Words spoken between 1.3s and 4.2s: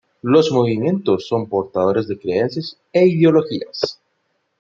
portadores de creencias e ideologías.